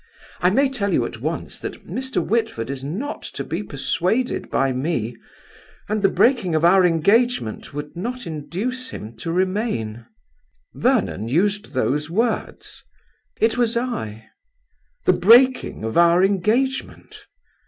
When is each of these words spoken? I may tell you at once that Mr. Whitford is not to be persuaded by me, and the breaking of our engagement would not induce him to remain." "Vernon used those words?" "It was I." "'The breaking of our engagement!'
I 0.39 0.49
may 0.49 0.67
tell 0.67 0.95
you 0.95 1.05
at 1.05 1.21
once 1.21 1.59
that 1.59 1.85
Mr. 1.85 2.25
Whitford 2.25 2.71
is 2.71 2.83
not 2.83 3.21
to 3.21 3.43
be 3.43 3.61
persuaded 3.61 4.49
by 4.49 4.71
me, 4.73 5.15
and 5.87 6.01
the 6.01 6.09
breaking 6.09 6.55
of 6.55 6.65
our 6.65 6.83
engagement 6.83 7.71
would 7.75 7.95
not 7.95 8.25
induce 8.25 8.89
him 8.89 9.15
to 9.17 9.31
remain." 9.31 10.07
"Vernon 10.73 11.27
used 11.27 11.75
those 11.75 12.09
words?" 12.09 12.81
"It 13.39 13.59
was 13.59 13.77
I." 13.77 14.25
"'The 15.05 15.13
breaking 15.13 15.83
of 15.83 15.95
our 15.99 16.23
engagement!' 16.23 17.27